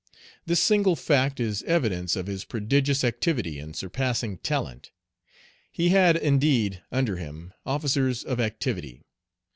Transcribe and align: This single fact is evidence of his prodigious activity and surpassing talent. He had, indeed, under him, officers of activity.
This 0.47 0.59
single 0.59 0.95
fact 0.95 1.39
is 1.39 1.61
evidence 1.61 2.15
of 2.15 2.25
his 2.25 2.43
prodigious 2.43 3.03
activity 3.03 3.59
and 3.59 3.75
surpassing 3.75 4.39
talent. 4.39 4.89
He 5.71 5.89
had, 5.89 6.17
indeed, 6.17 6.81
under 6.91 7.17
him, 7.17 7.53
officers 7.67 8.23
of 8.23 8.39
activity. 8.39 9.03